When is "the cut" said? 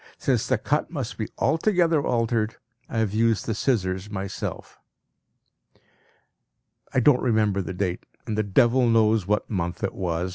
0.47-0.89